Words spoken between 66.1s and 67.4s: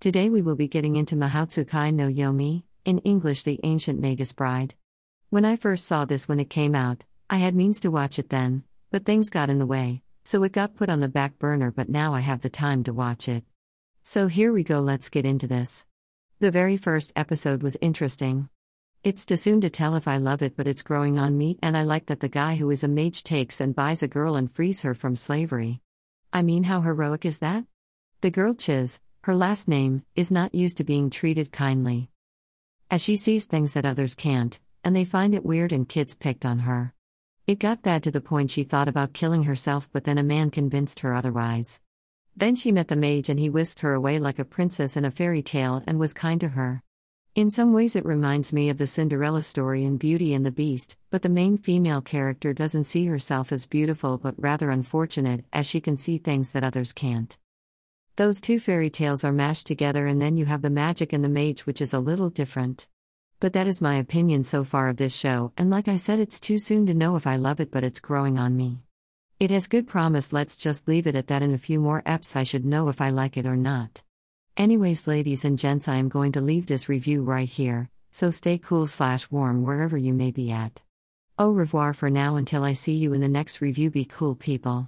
it's too soon to know if I